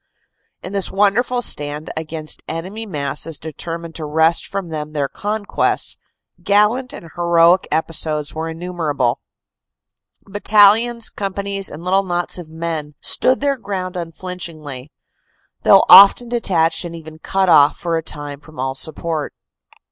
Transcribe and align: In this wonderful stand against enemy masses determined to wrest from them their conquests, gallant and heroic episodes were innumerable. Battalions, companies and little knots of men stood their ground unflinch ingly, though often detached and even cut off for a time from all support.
In 0.63 0.73
this 0.73 0.89
wonderful 0.89 1.43
stand 1.43 1.91
against 1.95 2.41
enemy 2.47 2.87
masses 2.87 3.37
determined 3.37 3.93
to 3.93 4.05
wrest 4.05 4.47
from 4.47 4.69
them 4.69 4.93
their 4.93 5.07
conquests, 5.07 5.95
gallant 6.41 6.91
and 6.91 7.11
heroic 7.15 7.67
episodes 7.71 8.33
were 8.33 8.49
innumerable. 8.49 9.19
Battalions, 10.23 11.11
companies 11.11 11.69
and 11.69 11.83
little 11.83 12.01
knots 12.01 12.39
of 12.39 12.49
men 12.49 12.95
stood 12.99 13.41
their 13.41 13.57
ground 13.57 13.95
unflinch 13.95 14.51
ingly, 14.51 14.89
though 15.61 15.85
often 15.87 16.29
detached 16.29 16.83
and 16.83 16.95
even 16.95 17.19
cut 17.19 17.47
off 17.47 17.77
for 17.77 17.95
a 17.95 18.01
time 18.01 18.39
from 18.39 18.59
all 18.59 18.73
support. 18.73 19.35